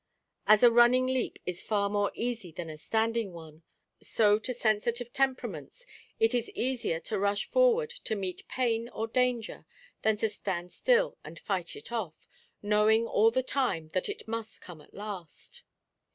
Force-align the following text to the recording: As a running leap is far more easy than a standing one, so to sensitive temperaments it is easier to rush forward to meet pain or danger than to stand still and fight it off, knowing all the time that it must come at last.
As 0.47 0.63
a 0.63 0.71
running 0.71 1.05
leap 1.05 1.37
is 1.45 1.61
far 1.61 1.87
more 1.87 2.11
easy 2.15 2.51
than 2.51 2.71
a 2.71 2.77
standing 2.79 3.33
one, 3.33 3.61
so 4.01 4.39
to 4.39 4.51
sensitive 4.51 5.13
temperaments 5.13 5.85
it 6.19 6.33
is 6.33 6.49
easier 6.55 6.99
to 7.01 7.19
rush 7.19 7.45
forward 7.45 7.91
to 8.05 8.15
meet 8.15 8.47
pain 8.47 8.89
or 8.89 9.05
danger 9.05 9.63
than 10.01 10.17
to 10.17 10.27
stand 10.27 10.73
still 10.73 11.19
and 11.23 11.37
fight 11.37 11.75
it 11.75 11.91
off, 11.91 12.15
knowing 12.63 13.05
all 13.05 13.29
the 13.29 13.43
time 13.43 13.89
that 13.89 14.09
it 14.09 14.27
must 14.27 14.59
come 14.59 14.81
at 14.81 14.95
last. 14.95 15.61